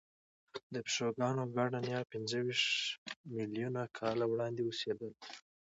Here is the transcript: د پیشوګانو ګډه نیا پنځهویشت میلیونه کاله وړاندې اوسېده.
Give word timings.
د 0.73 0.75
پیشوګانو 0.85 1.43
ګډه 1.55 1.79
نیا 1.87 2.01
پنځهویشت 2.11 2.69
میلیونه 3.35 3.81
کاله 3.97 4.25
وړاندې 4.29 4.61
اوسېده. 4.65 5.09